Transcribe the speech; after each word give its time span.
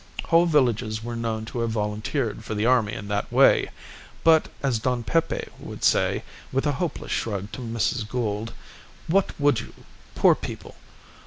Whole 0.29 0.47
villages 0.47 1.03
were 1.03 1.15
known 1.15 1.45
to 1.45 1.59
have 1.59 1.69
volunteered 1.69 2.43
for 2.43 2.55
the 2.55 2.65
army 2.65 2.93
in 2.93 3.07
that 3.09 3.31
way; 3.31 3.69
but, 4.23 4.49
as 4.63 4.79
Don 4.79 5.03
Pepe 5.03 5.45
would 5.59 5.83
say 5.83 6.23
with 6.51 6.65
a 6.65 6.71
hopeless 6.71 7.11
shrug 7.11 7.51
to 7.51 7.59
Mrs. 7.61 8.09
Gould, 8.09 8.53
"What 9.05 9.39
would 9.39 9.59
you! 9.59 9.75
Poor 10.15 10.33
people! 10.33 10.73